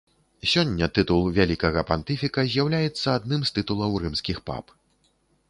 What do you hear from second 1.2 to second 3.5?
вялікага пантыфіка з'яўляецца адным